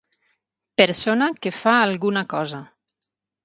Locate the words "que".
1.43-1.53